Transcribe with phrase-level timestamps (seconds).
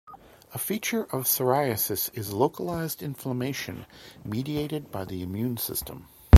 [0.51, 3.85] A feature of psoriasis is localized inflammation
[4.25, 6.07] mediated by the immune system.